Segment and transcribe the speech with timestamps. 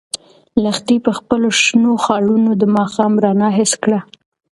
[0.63, 3.99] لښتې په خپلو شنو خالونو د ماښام رڼا حس کړه.